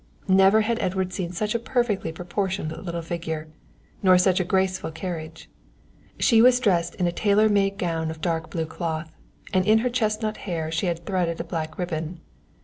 [0.27, 3.49] Never had Edward seen such a perfectly proportioned little figure,
[4.01, 5.47] nor such a graceful carriage.
[6.17, 9.11] She was dressed in a tailor made gown of dark blue cloth,
[9.53, 12.19] and in her chestnut hair she had threaded a black ribbon.